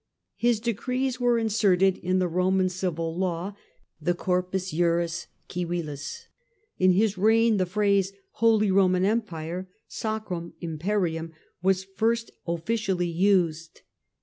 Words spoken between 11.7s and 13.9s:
first officially used.